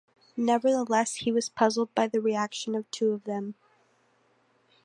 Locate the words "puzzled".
1.49-1.93